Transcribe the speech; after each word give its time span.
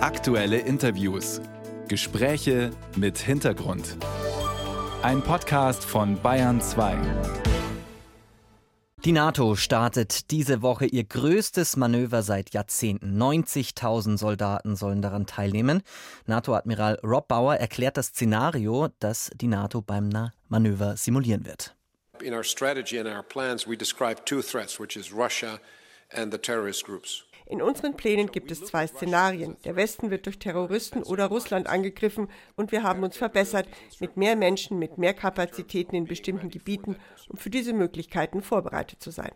Aktuelle 0.00 0.58
Interviews. 0.60 1.40
Gespräche 1.88 2.70
mit 2.94 3.18
Hintergrund. 3.18 3.96
Ein 5.02 5.22
Podcast 5.22 5.84
von 5.84 6.22
Bayern 6.22 6.60
2. 6.60 6.96
Die 9.04 9.10
NATO 9.10 9.56
startet 9.56 10.30
diese 10.30 10.62
Woche 10.62 10.86
ihr 10.86 11.02
größtes 11.02 11.76
Manöver 11.76 12.22
seit 12.22 12.54
Jahrzehnten. 12.54 13.20
90.000 13.20 14.18
Soldaten 14.18 14.76
sollen 14.76 15.02
daran 15.02 15.26
teilnehmen. 15.26 15.82
NATO-Admiral 16.26 17.00
Rob 17.02 17.26
Bauer 17.26 17.56
erklärt 17.56 17.96
das 17.96 18.06
Szenario, 18.06 18.90
das 19.00 19.32
die 19.34 19.48
NATO 19.48 19.82
beim 19.82 20.10
Manöver 20.46 20.96
simulieren 20.96 21.44
wird. 21.44 21.74
In 22.22 22.34
our 22.34 22.44
strategy 22.44 23.00
and 23.00 23.08
our 23.08 23.24
plans 23.24 23.66
we 23.66 23.76
describe 23.76 24.24
two 24.24 24.42
threats, 24.42 24.78
which 24.78 24.96
is 24.96 25.12
Russia 25.12 25.58
and 26.12 26.32
the 26.32 26.38
terrorist 26.38 26.84
groups. 26.84 27.24
In 27.48 27.62
unseren 27.62 27.96
Plänen 27.96 28.30
gibt 28.30 28.50
es 28.50 28.62
zwei 28.62 28.86
Szenarien. 28.86 29.56
Der 29.64 29.74
Westen 29.74 30.10
wird 30.10 30.26
durch 30.26 30.38
Terroristen 30.38 31.02
oder 31.02 31.26
Russland 31.26 31.66
angegriffen 31.66 32.28
und 32.56 32.72
wir 32.72 32.82
haben 32.82 33.02
uns 33.02 33.16
verbessert 33.16 33.66
mit 34.00 34.18
mehr 34.18 34.36
Menschen, 34.36 34.78
mit 34.78 34.98
mehr 34.98 35.14
Kapazitäten 35.14 35.96
in 35.96 36.04
bestimmten 36.04 36.50
Gebieten, 36.50 36.96
um 37.26 37.38
für 37.38 37.48
diese 37.48 37.72
Möglichkeiten 37.72 38.42
vorbereitet 38.42 39.02
zu 39.02 39.10
sein. 39.10 39.32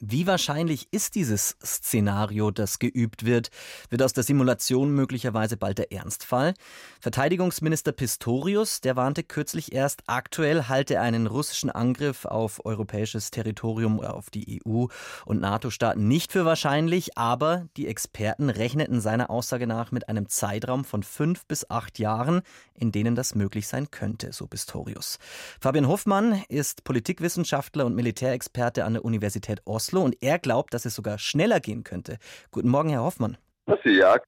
Wie 0.00 0.28
wahrscheinlich 0.28 0.86
ist 0.92 1.16
dieses 1.16 1.56
Szenario, 1.60 2.52
das 2.52 2.78
geübt 2.78 3.24
wird? 3.24 3.48
Wird 3.90 4.00
aus 4.00 4.12
der 4.12 4.22
Simulation 4.22 4.92
möglicherweise 4.92 5.56
bald 5.56 5.78
der 5.78 5.90
Ernstfall? 5.90 6.54
Verteidigungsminister 7.00 7.90
Pistorius, 7.90 8.80
der 8.80 8.94
warnte 8.94 9.24
kürzlich 9.24 9.72
erst, 9.72 10.04
aktuell 10.06 10.68
halte 10.68 11.00
einen 11.00 11.26
russischen 11.26 11.68
Angriff 11.68 12.26
auf 12.26 12.64
europäisches 12.64 13.32
Territorium 13.32 13.98
auf 13.98 14.30
die 14.30 14.62
EU 14.64 14.86
und 15.24 15.40
NATO-Staaten 15.40 16.06
nicht 16.06 16.30
für 16.30 16.44
wahrscheinlich, 16.44 17.18
aber 17.18 17.66
die 17.76 17.88
Experten 17.88 18.50
rechneten 18.50 19.00
seiner 19.00 19.30
Aussage 19.30 19.66
nach 19.66 19.90
mit 19.90 20.08
einem 20.08 20.28
Zeitraum 20.28 20.84
von 20.84 21.02
fünf 21.02 21.44
bis 21.46 21.68
acht 21.70 21.98
Jahren, 21.98 22.42
in 22.72 22.92
denen 22.92 23.16
das 23.16 23.34
möglich 23.34 23.66
sein 23.66 23.90
könnte, 23.90 24.32
so 24.32 24.46
Pistorius. 24.46 25.18
Fabian 25.60 25.88
Hoffmann 25.88 26.44
ist 26.48 26.84
Politikwissenschaftler 26.84 27.84
und 27.84 27.96
Militärexperte 27.96 28.84
an 28.84 28.92
der 28.92 29.04
Universität 29.04 29.60
Oslo 29.64 29.87
Oslo 29.88 30.02
und 30.02 30.16
er 30.20 30.38
glaubt, 30.38 30.74
dass 30.74 30.84
es 30.84 30.94
sogar 30.94 31.18
schneller 31.18 31.60
gehen 31.60 31.82
könnte. 31.82 32.18
Guten 32.50 32.68
Morgen, 32.68 32.90
Herr 32.90 33.02
Hoffmann. 33.02 33.38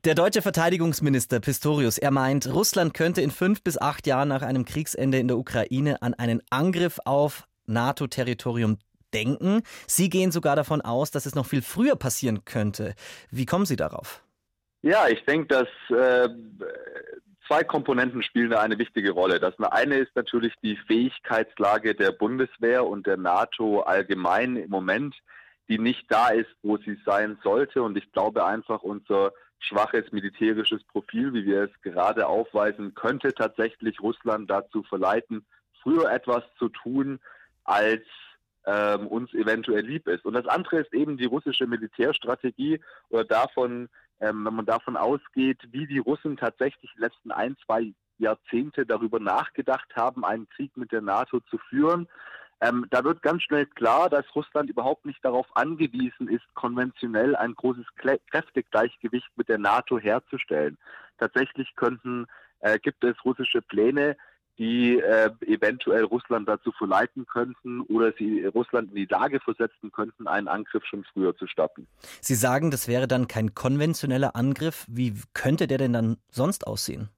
Der 0.05 0.15
deutsche 0.15 0.43
Verteidigungsminister 0.43 1.41
Pistorius, 1.41 1.99
er 1.99 2.11
meint, 2.11 2.53
Russland 2.53 2.93
könnte 2.95 3.21
in 3.23 3.31
fünf 3.31 3.63
bis 3.63 3.79
acht 3.79 4.07
Jahren 4.07 4.29
nach 4.29 4.43
einem 4.43 4.65
Kriegsende 4.65 5.19
in 5.19 5.29
der 5.29 5.39
Ukraine 5.39 6.03
an 6.03 6.15
einen 6.15 6.43
Angriff 6.51 6.99
auf 7.05 7.47
NATO-Territorium 7.67 8.79
denken. 9.15 9.63
Sie 9.87 10.09
gehen 10.09 10.31
sogar 10.31 10.57
davon 10.57 10.83
aus, 10.83 11.11
dass 11.11 11.27
es 11.27 11.35
noch 11.35 11.47
viel 11.47 11.63
früher 11.63 11.97
passieren 11.97 12.45
könnte. 12.45 12.95
Wie 13.31 13.47
kommen 13.47 13.67
Sie 13.67 13.77
darauf? 13.77 14.23
Ja, 14.83 15.09
ich 15.09 15.25
denke, 15.25 15.47
dass 15.47 15.99
äh, 15.99 16.29
zwei 17.49 17.65
Komponenten 17.65 18.23
spielen 18.23 18.51
da 18.51 18.61
eine 18.61 18.79
wichtige 18.79 19.11
Rolle. 19.11 19.41
Das 19.41 19.59
eine 19.59 19.97
ist 19.97 20.15
natürlich 20.15 20.55
die 20.63 20.77
Fähigkeitslage 20.87 21.95
der 21.95 22.13
Bundeswehr 22.13 22.87
und 22.87 23.07
der 23.07 23.17
NATO 23.17 23.81
allgemein 23.81 24.57
im 24.57 24.71
Moment 24.71 25.15
die 25.71 25.79
nicht 25.79 26.05
da 26.11 26.29
ist, 26.31 26.51
wo 26.63 26.77
sie 26.79 26.99
sein 27.07 27.39
sollte. 27.43 27.83
Und 27.83 27.97
ich 27.97 28.11
glaube 28.13 28.45
einfach, 28.45 28.83
unser 28.83 29.33
schwaches 29.61 30.11
militärisches 30.11 30.83
Profil, 30.85 31.33
wie 31.33 31.47
wir 31.47 31.63
es 31.63 31.83
gerade 31.83 32.27
aufweisen, 32.27 32.95
könnte 32.95 33.33
tatsächlich 33.33 34.01
Russland 34.01 34.51
dazu 34.51 34.83
verleiten, 34.83 35.47
früher 35.83 36.11
etwas 36.11 36.43
zu 36.59 36.69
tun, 36.71 37.21
als 37.65 38.03
ähm, 38.67 39.07
uns 39.07 39.33
eventuell 39.33 39.87
lieb 39.87 40.09
ist. 40.09 40.25
Und 40.25 40.35
das 40.35 40.47
andere 40.47 40.81
ist 40.81 40.93
eben 40.93 41.17
die 41.17 41.27
russische 41.27 41.67
Militärstrategie 41.67 42.81
oder 43.09 43.25
davon, 43.25 43.89
ähm, 44.21 44.45
wenn 44.45 44.55
man 44.55 44.67
davon 44.67 44.97
ausgeht, 44.97 45.61
wie 45.71 45.87
die 45.87 45.99
Russen 45.99 46.37
tatsächlich 46.37 46.91
die 46.97 47.01
letzten 47.01 47.31
ein, 47.31 47.57
zwei 47.65 47.93
Jahrzehnte 48.19 48.85
darüber 48.85 49.21
nachgedacht 49.21 49.95
haben, 49.95 50.25
einen 50.25 50.49
Krieg 50.49 50.77
mit 50.77 50.91
der 50.93 51.01
NATO 51.01 51.41
zu 51.49 51.59
führen, 51.59 52.09
ähm, 52.61 52.87
da 52.91 53.05
wird 53.05 53.23
ganz 53.23 53.43
schnell 53.43 53.67
klar, 53.67 54.11
dass 54.11 54.25
Russland 54.35 54.69
überhaupt 54.69 55.07
nicht 55.07 55.25
darauf 55.25 55.47
angewiesen 55.57 56.29
ist, 56.29 56.45
konventionell 56.55 57.35
ein 57.35 57.55
großes 57.55 57.87
Kräftegleichgewicht 57.97 59.29
mit 59.37 59.49
der 59.49 59.59
NATO 59.59 59.99
herzustellen. 59.99 60.77
Tatsächlich 61.19 61.75
könnten, 61.77 62.27
äh, 62.61 62.79
gibt 62.79 63.03
es 63.05 63.17
russische 63.25 63.63
Pläne, 63.63 64.17
die 64.59 64.99
äh, 64.99 65.31
eventuell 65.47 66.05
Russland 66.05 66.47
dazu 66.47 66.71
verleiten 66.73 67.27
könnten 67.27 67.81
oder 67.81 68.13
sie 68.19 68.45
Russland 68.45 68.91
in 68.91 68.97
die 68.97 69.07
Lage 69.07 69.41
versetzen 69.41 69.91
könnten, 69.91 70.29
einen 70.29 70.49
Angriff 70.49 70.85
schon 70.85 71.03
früher 71.15 71.35
zu 71.35 71.47
starten. 71.47 71.87
Sie 72.21 72.35
sagen, 72.35 72.71
das 72.71 72.87
wäre 72.87 73.09
dann 73.09 73.27
kein 73.27 73.55
konventioneller 73.55 74.37
Angriff. 74.37 74.85
Wie 74.87 75.15
könnte 75.33 75.67
der 75.67 75.79
denn 75.79 75.95
dann 75.95 76.19
sonst 76.31 76.67
aussehen? 76.67 77.09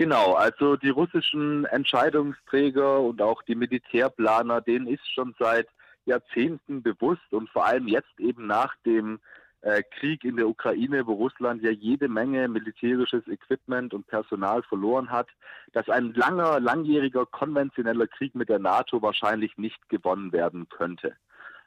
Genau, 0.00 0.32
also 0.32 0.76
die 0.76 0.88
russischen 0.88 1.66
Entscheidungsträger 1.66 3.00
und 3.00 3.20
auch 3.20 3.42
die 3.42 3.54
Militärplaner, 3.54 4.62
denen 4.62 4.86
ist 4.86 5.06
schon 5.12 5.34
seit 5.38 5.68
Jahrzehnten 6.06 6.82
bewusst 6.82 7.30
und 7.32 7.50
vor 7.50 7.66
allem 7.66 7.86
jetzt 7.86 8.18
eben 8.18 8.46
nach 8.46 8.74
dem 8.86 9.20
äh, 9.60 9.82
Krieg 9.82 10.24
in 10.24 10.36
der 10.36 10.48
Ukraine, 10.48 11.06
wo 11.06 11.12
Russland 11.12 11.62
ja 11.62 11.70
jede 11.70 12.08
Menge 12.08 12.48
militärisches 12.48 13.28
Equipment 13.28 13.92
und 13.92 14.06
Personal 14.06 14.62
verloren 14.62 15.10
hat, 15.10 15.28
dass 15.74 15.90
ein 15.90 16.14
langer, 16.14 16.60
langjähriger 16.60 17.26
konventioneller 17.26 18.06
Krieg 18.06 18.34
mit 18.34 18.48
der 18.48 18.58
NATO 18.58 19.02
wahrscheinlich 19.02 19.58
nicht 19.58 19.86
gewonnen 19.90 20.32
werden 20.32 20.66
könnte. 20.70 21.14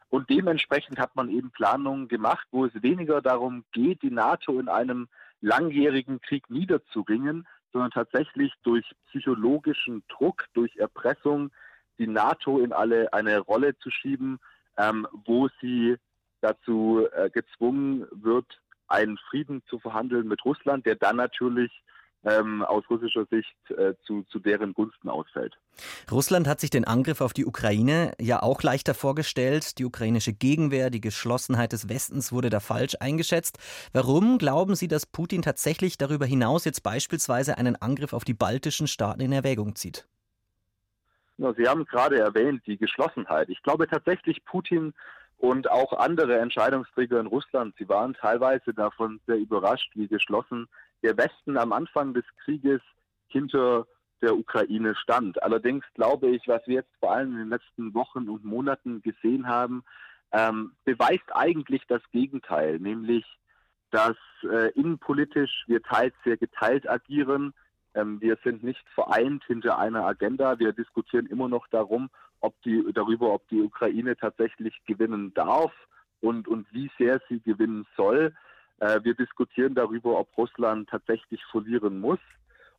Und 0.09 0.31
dementsprechend 0.31 0.97
hat 0.97 1.15
man 1.15 1.29
eben 1.29 1.51
Planungen 1.51 2.07
gemacht, 2.07 2.47
wo 2.49 2.65
es 2.65 2.81
weniger 2.81 3.21
darum 3.21 3.63
geht, 3.73 4.01
die 4.01 4.09
NATO 4.09 4.59
in 4.59 4.69
einem 4.69 5.07
langjährigen 5.41 6.19
Krieg 6.19 6.49
niederzuringen, 6.49 7.45
sondern 7.73 7.91
tatsächlich 7.91 8.53
durch 8.63 8.85
psychologischen 9.09 10.03
Druck, 10.07 10.45
durch 10.53 10.75
Erpressung 10.77 11.51
die 11.97 12.07
NATO 12.07 12.59
in 12.59 12.71
alle 12.71 13.11
eine 13.11 13.39
Rolle 13.39 13.77
zu 13.79 13.89
schieben, 13.89 14.39
ähm, 14.77 15.07
wo 15.25 15.49
sie 15.59 15.97
dazu 16.41 17.07
äh, 17.11 17.29
gezwungen 17.29 18.05
wird, 18.11 18.61
einen 18.87 19.17
Frieden 19.17 19.63
zu 19.67 19.79
verhandeln 19.79 20.27
mit 20.27 20.45
Russland, 20.45 20.85
der 20.85 20.95
dann 20.95 21.17
natürlich 21.17 21.71
ähm, 22.25 22.63
aus 22.63 22.83
russischer 22.89 23.25
Sicht 23.29 23.55
äh, 23.71 23.93
zu, 24.05 24.23
zu 24.23 24.39
deren 24.39 24.73
Gunsten 24.73 25.09
ausfällt. 25.09 25.57
Russland 26.11 26.47
hat 26.47 26.59
sich 26.59 26.69
den 26.69 26.85
Angriff 26.85 27.21
auf 27.21 27.33
die 27.33 27.45
Ukraine 27.45 28.13
ja 28.19 28.41
auch 28.41 28.63
leichter 28.63 28.93
vorgestellt. 28.93 29.77
Die 29.79 29.85
ukrainische 29.85 30.33
Gegenwehr, 30.33 30.89
die 30.89 31.01
Geschlossenheit 31.01 31.73
des 31.73 31.89
Westens 31.89 32.31
wurde 32.31 32.49
da 32.49 32.59
falsch 32.59 32.95
eingeschätzt. 32.99 33.57
Warum 33.91 34.37
glauben 34.37 34.75
Sie, 34.75 34.87
dass 34.87 35.05
Putin 35.05 35.41
tatsächlich 35.41 35.97
darüber 35.97 36.25
hinaus 36.25 36.65
jetzt 36.65 36.83
beispielsweise 36.83 37.57
einen 37.57 37.75
Angriff 37.75 38.13
auf 38.13 38.23
die 38.23 38.33
baltischen 38.33 38.87
Staaten 38.87 39.21
in 39.21 39.31
Erwägung 39.31 39.75
zieht? 39.75 40.07
Sie 41.37 41.67
haben 41.67 41.85
gerade 41.85 42.19
erwähnt, 42.19 42.61
die 42.67 42.77
Geschlossenheit. 42.77 43.49
Ich 43.49 43.61
glaube 43.63 43.87
tatsächlich, 43.87 44.45
Putin 44.45 44.93
und 45.37 45.69
auch 45.69 45.91
andere 45.93 46.37
Entscheidungsträger 46.39 47.19
in 47.19 47.27
Russland, 47.27 47.75
sie 47.77 47.89
waren 47.89 48.13
teilweise 48.13 48.73
davon 48.73 49.19
sehr 49.27 49.37
überrascht, 49.37 49.91
wie 49.95 50.07
geschlossen 50.07 50.69
der 51.03 51.17
Westen 51.17 51.57
am 51.57 51.73
Anfang 51.73 52.13
des 52.13 52.25
Krieges 52.43 52.81
hinter 53.27 53.85
der 54.21 54.35
Ukraine 54.35 54.95
stand. 54.95 55.43
Allerdings 55.43 55.85
glaube 55.93 56.29
ich, 56.29 56.47
was 56.47 56.65
wir 56.65 56.75
jetzt 56.75 56.95
vor 56.99 57.11
allem 57.11 57.33
in 57.33 57.39
den 57.39 57.49
letzten 57.49 57.93
Wochen 57.93 58.29
und 58.29 58.45
Monaten 58.45 59.01
gesehen 59.01 59.47
haben, 59.47 59.83
ähm, 60.31 60.71
beweist 60.85 61.29
eigentlich 61.33 61.83
das 61.87 62.01
Gegenteil, 62.11 62.79
nämlich 62.79 63.25
dass 63.91 64.17
äh, 64.43 64.71
innenpolitisch 64.71 65.65
wir 65.67 65.83
teils 65.83 66.15
sehr 66.23 66.37
geteilt 66.37 66.89
agieren. 66.89 67.53
Ähm, 67.93 68.19
wir 68.21 68.37
sind 68.43 68.63
nicht 68.63 68.83
vereint 68.95 69.43
hinter 69.45 69.77
einer 69.77 70.03
Agenda. 70.03 70.57
Wir 70.57 70.73
diskutieren 70.73 71.27
immer 71.27 71.47
noch 71.47 71.67
darum, 71.67 72.09
ob 72.39 72.59
die, 72.63 72.83
darüber, 72.93 73.33
ob 73.33 73.47
die 73.49 73.61
Ukraine 73.61 74.17
tatsächlich 74.17 74.73
gewinnen 74.87 75.33
darf 75.35 75.71
und, 76.21 76.47
und 76.47 76.65
wie 76.73 76.89
sehr 76.97 77.21
sie 77.29 77.39
gewinnen 77.39 77.85
soll. 77.95 78.33
Äh, 78.79 78.99
wir 79.03 79.13
diskutieren 79.13 79.75
darüber, 79.75 80.19
ob 80.19 80.37
Russland 80.37 80.89
tatsächlich 80.89 81.43
verlieren 81.51 81.99
muss. 81.99 82.19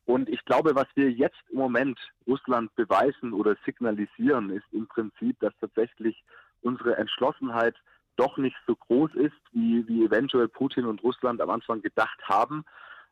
Und 0.05 0.29
ich 0.29 0.43
glaube, 0.45 0.75
was 0.75 0.87
wir 0.95 1.11
jetzt 1.11 1.41
im 1.49 1.57
Moment 1.57 1.99
Russland 2.27 2.73
beweisen 2.75 3.33
oder 3.33 3.55
signalisieren, 3.65 4.51
ist 4.51 4.65
im 4.71 4.87
Prinzip, 4.87 5.39
dass 5.39 5.53
tatsächlich 5.59 6.23
unsere 6.61 6.97
Entschlossenheit 6.97 7.75
doch 8.15 8.37
nicht 8.37 8.55
so 8.67 8.75
groß 8.75 9.13
ist, 9.15 9.35
wie, 9.51 9.87
wie 9.87 10.05
eventuell 10.05 10.47
Putin 10.47 10.85
und 10.85 11.03
Russland 11.03 11.41
am 11.41 11.49
Anfang 11.49 11.81
gedacht 11.81 12.19
haben. 12.23 12.63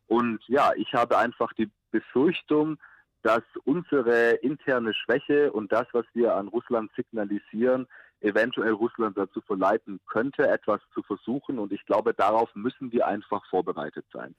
Und 0.08 0.40
ja, 0.48 0.72
ich 0.75 0.94
habe 0.94 1.18
einfach 1.18 1.52
die 1.54 1.69
Befürchtung, 1.92 2.78
dass 3.24 3.44
unsere 3.63 4.31
interne 4.42 4.94
Schwäche 4.94 5.52
und 5.52 5.72
das, 5.72 5.88
was 5.94 6.06
wir 6.13 6.36
an 6.36 6.50
Russland 6.50 6.92
signalisieren, 6.96 7.88
eventuell 8.24 8.72
Russland 8.72 9.18
dazu 9.18 9.42
verleiten 9.42 10.00
könnte, 10.08 10.48
etwas 10.48 10.81
zu 10.94 11.04
versuchen. 11.04 11.60
Und 11.60 11.72
ich 11.72 11.86
glaube, 11.86 12.14
darauf 12.14 12.54
müssen 12.56 12.92
wir 12.92 13.06
einfach 13.08 13.46
vorbereitet 13.50 14.06
sein. 14.12 14.34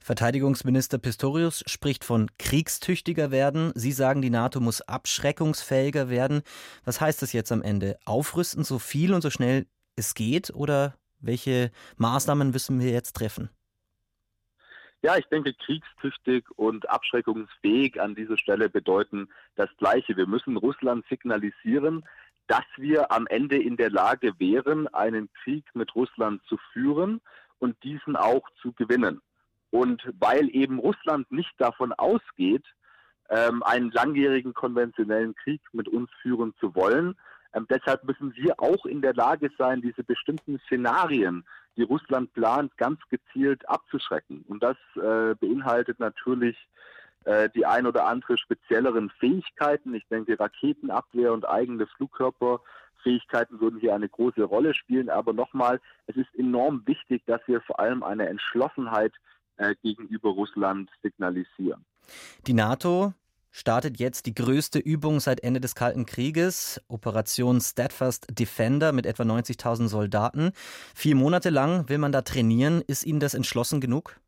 Verteidigungsminister 0.00 0.98
Pistorius 0.98 1.62
spricht 1.66 2.04
von 2.04 2.30
kriegstüchtiger 2.38 3.30
werden. 3.30 3.72
Sie 3.74 3.92
sagen, 3.92 4.22
die 4.22 4.30
NATO 4.30 4.60
muss 4.60 4.80
abschreckungsfähiger 4.80 6.08
werden. 6.08 6.42
Was 6.84 7.00
heißt 7.00 7.22
das 7.22 7.32
jetzt 7.32 7.52
am 7.52 7.62
Ende? 7.62 7.98
Aufrüsten 8.04 8.64
so 8.64 8.78
viel 8.78 9.12
und 9.12 9.20
so 9.20 9.30
schnell 9.30 9.66
es 9.96 10.14
geht? 10.14 10.52
Oder 10.54 10.94
welche 11.20 11.70
Maßnahmen 11.96 12.50
müssen 12.50 12.80
wir 12.80 12.90
jetzt 12.90 13.14
treffen? 13.14 13.50
Ja, 15.02 15.16
ich 15.16 15.26
denke, 15.26 15.54
kriegstüchtig 15.54 16.44
und 16.56 16.88
abschreckungsfähig 16.88 18.00
an 18.00 18.14
dieser 18.14 18.36
Stelle 18.38 18.68
bedeuten 18.68 19.28
das 19.54 19.68
Gleiche. 19.76 20.16
Wir 20.16 20.26
müssen 20.26 20.56
Russland 20.56 21.04
signalisieren, 21.08 22.04
dass 22.46 22.64
wir 22.76 23.10
am 23.12 23.26
Ende 23.26 23.60
in 23.60 23.76
der 23.76 23.90
Lage 23.90 24.32
wären, 24.38 24.88
einen 24.88 25.28
Krieg 25.42 25.64
mit 25.74 25.94
Russland 25.94 26.42
zu 26.48 26.56
führen 26.72 27.20
und 27.58 27.82
diesen 27.82 28.16
auch 28.16 28.48
zu 28.62 28.72
gewinnen. 28.72 29.20
Und 29.70 30.02
weil 30.18 30.48
eben 30.54 30.78
Russland 30.78 31.30
nicht 31.32 31.52
davon 31.58 31.92
ausgeht, 31.92 32.64
ähm, 33.28 33.62
einen 33.62 33.90
langjährigen 33.90 34.54
konventionellen 34.54 35.34
Krieg 35.34 35.60
mit 35.72 35.88
uns 35.88 36.10
führen 36.22 36.54
zu 36.60 36.74
wollen, 36.74 37.16
ähm, 37.52 37.66
deshalb 37.70 38.04
müssen 38.04 38.34
wir 38.36 38.60
auch 38.60 38.86
in 38.86 39.00
der 39.00 39.14
Lage 39.14 39.50
sein, 39.58 39.80
diese 39.80 40.04
bestimmten 40.04 40.60
Szenarien, 40.66 41.44
die 41.76 41.82
Russland 41.82 42.32
plant, 42.32 42.76
ganz 42.76 43.00
gezielt 43.08 43.68
abzuschrecken. 43.68 44.44
Und 44.48 44.62
das 44.62 44.76
äh, 44.96 45.34
beinhaltet 45.34 45.98
natürlich 45.98 46.56
die 47.54 47.66
ein 47.66 47.86
oder 47.86 48.06
andere 48.06 48.38
spezielleren 48.38 49.10
Fähigkeiten. 49.18 49.94
Ich 49.94 50.06
denke, 50.08 50.38
Raketenabwehr 50.38 51.32
und 51.32 51.48
eigene 51.48 51.86
Flugkörperfähigkeiten 51.86 53.60
würden 53.60 53.80
hier 53.80 53.94
eine 53.94 54.08
große 54.08 54.44
Rolle 54.44 54.74
spielen. 54.74 55.10
Aber 55.10 55.32
nochmal, 55.32 55.80
es 56.06 56.16
ist 56.16 56.32
enorm 56.36 56.82
wichtig, 56.86 57.24
dass 57.26 57.40
wir 57.46 57.60
vor 57.62 57.80
allem 57.80 58.02
eine 58.02 58.28
Entschlossenheit 58.28 59.12
äh, 59.56 59.74
gegenüber 59.82 60.30
Russland 60.30 60.90
signalisieren. 61.02 61.84
Die 62.46 62.54
NATO 62.54 63.12
startet 63.50 63.98
jetzt 63.98 64.26
die 64.26 64.34
größte 64.34 64.78
Übung 64.78 65.18
seit 65.18 65.42
Ende 65.42 65.60
des 65.60 65.74
Kalten 65.74 66.04
Krieges, 66.04 66.80
Operation 66.88 67.60
Steadfast 67.62 68.26
Defender 68.30 68.92
mit 68.92 69.06
etwa 69.06 69.22
90.000 69.22 69.88
Soldaten. 69.88 70.52
Vier 70.94 71.16
Monate 71.16 71.48
lang 71.48 71.88
will 71.88 71.96
man 71.96 72.12
da 72.12 72.20
trainieren. 72.20 72.82
Ist 72.86 73.06
Ihnen 73.06 73.18
das 73.18 73.32
entschlossen 73.32 73.80
genug? 73.80 74.20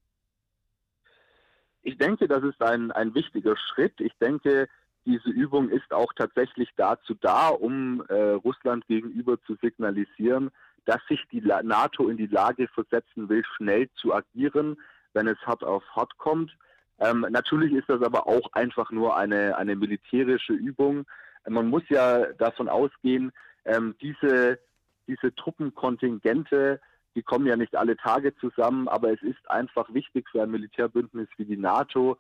Ich 1.89 1.97
denke, 1.97 2.29
das 2.29 2.45
ist 2.45 2.61
ein, 2.61 2.93
ein 2.93 3.15
wichtiger 3.15 3.57
Schritt. 3.57 3.99
Ich 3.99 4.13
denke, 4.21 4.69
diese 5.07 5.31
Übung 5.31 5.71
ist 5.71 5.91
auch 5.91 6.13
tatsächlich 6.13 6.69
dazu 6.77 7.15
da, 7.15 7.49
um 7.49 8.05
äh, 8.11 8.33
Russland 8.33 8.87
gegenüber 8.89 9.41
zu 9.47 9.57
signalisieren, 9.63 10.51
dass 10.85 11.01
sich 11.09 11.25
die 11.33 11.41
NATO 11.41 12.11
in 12.11 12.19
die 12.19 12.27
Lage 12.27 12.69
versetzen 12.69 13.31
will, 13.31 13.43
schnell 13.57 13.89
zu 13.95 14.13
agieren, 14.13 14.77
wenn 15.15 15.29
es 15.29 15.39
hart 15.47 15.65
auf 15.65 15.83
hart 15.97 16.19
kommt. 16.19 16.55
Ähm, 16.99 17.25
natürlich 17.31 17.73
ist 17.73 17.89
das 17.89 18.03
aber 18.03 18.27
auch 18.27 18.53
einfach 18.53 18.91
nur 18.91 19.17
eine, 19.17 19.57
eine 19.57 19.75
militärische 19.75 20.53
Übung. 20.53 21.07
Man 21.49 21.69
muss 21.69 21.85
ja 21.89 22.35
davon 22.35 22.69
ausgehen, 22.69 23.33
ähm, 23.65 23.95
diese, 24.03 24.59
diese 25.07 25.35
Truppenkontingente, 25.35 26.83
die 27.15 27.23
kommen 27.23 27.47
ja 27.47 27.57
nicht 27.57 27.77
alle 27.77 27.97
Tage 27.97 28.35
zusammen, 28.37 28.89
aber 28.89 29.13
es 29.13 29.23
ist 29.23 29.51
einfach 29.51 29.93
wichtig 29.93 30.29
für 30.31 30.43
ein 30.43 30.51
Militärbündnis 30.51 31.29
wie 31.37 31.45
die 31.45 31.57
NATO, 31.57 32.17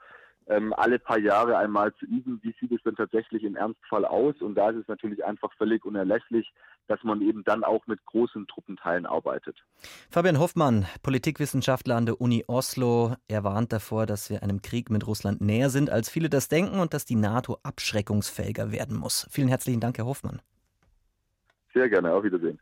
ähm, 0.48 0.72
alle 0.72 0.98
paar 0.98 1.18
Jahre 1.18 1.58
einmal 1.58 1.94
zu 1.94 2.06
üben, 2.06 2.40
wie 2.42 2.54
sieht 2.58 2.72
es 2.72 2.82
denn 2.82 2.96
tatsächlich 2.96 3.44
im 3.44 3.56
Ernstfall 3.56 4.04
aus. 4.04 4.34
Und 4.40 4.54
da 4.54 4.70
ist 4.70 4.76
es 4.76 4.88
natürlich 4.88 5.24
einfach 5.24 5.52
völlig 5.58 5.84
unerlässlich, 5.84 6.50
dass 6.86 7.02
man 7.04 7.20
eben 7.20 7.44
dann 7.44 7.64
auch 7.64 7.86
mit 7.86 8.04
großen 8.06 8.46
Truppenteilen 8.46 9.04
arbeitet. 9.04 9.56
Fabian 10.10 10.38
Hoffmann, 10.38 10.86
Politikwissenschaftler 11.02 11.96
an 11.96 12.06
der 12.06 12.20
Uni 12.20 12.44
Oslo, 12.46 13.14
er 13.28 13.44
warnt 13.44 13.72
davor, 13.72 14.06
dass 14.06 14.30
wir 14.30 14.42
einem 14.42 14.62
Krieg 14.62 14.90
mit 14.90 15.06
Russland 15.06 15.42
näher 15.42 15.68
sind, 15.68 15.90
als 15.90 16.08
viele 16.08 16.30
das 16.30 16.48
denken 16.48 16.80
und 16.80 16.94
dass 16.94 17.04
die 17.04 17.16
NATO 17.16 17.58
abschreckungsfähiger 17.62 18.72
werden 18.72 18.96
muss. 18.96 19.28
Vielen 19.30 19.48
herzlichen 19.48 19.80
Dank, 19.80 19.98
Herr 19.98 20.06
Hoffmann. 20.06 20.40
Sehr 21.74 21.90
gerne, 21.90 22.12
auf 22.14 22.24
Wiedersehen. 22.24 22.58